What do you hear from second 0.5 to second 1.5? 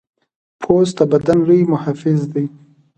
پوست د بدن